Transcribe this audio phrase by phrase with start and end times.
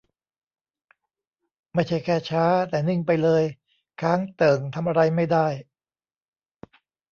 [1.73, 3.43] ไม่ใช่แค่ช้า แต่นิ่งไปเลย
[4.01, 5.47] ค้างเติ่ง ทำอะไรไม่ได้